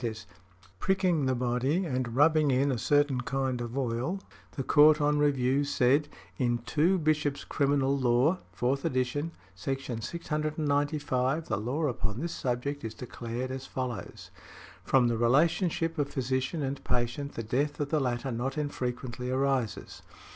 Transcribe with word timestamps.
e._, 0.03 0.25
pricking 0.79 1.27
the 1.27 1.35
body 1.35 1.85
and 1.85 2.15
rubbing 2.15 2.49
in 2.49 2.71
a 2.71 2.77
certain 2.79 3.21
kind 3.21 3.61
of 3.61 3.77
oil, 3.77 4.19
the 4.53 4.63
Court 4.63 4.99
on 4.99 5.19
review 5.19 5.63
said: 5.63 6.09
"In 6.39 6.57
2 6.65 6.97
Bishop's 6.97 7.43
Criminal 7.43 7.95
Law, 7.95 8.39
(4th 8.57 8.83
Ed.) 8.83 9.05
sec. 9.53 9.79
695, 10.01 11.47
the 11.49 11.57
law 11.57 11.83
upon 11.85 12.19
this 12.19 12.33
subject 12.33 12.83
is 12.83 12.95
declared 12.95 13.51
as 13.51 13.67
follows: 13.67 14.31
'From 14.83 15.07
the 15.07 15.19
relationship 15.19 15.99
of 15.99 16.09
physician 16.09 16.63
and 16.63 16.83
patient 16.83 17.33
the 17.35 17.43
death 17.43 17.79
of 17.79 17.89
the 17.89 17.99
latter 17.99 18.31
not 18.31 18.57
unfrequently 18.57 19.29
arises. 19.29 20.01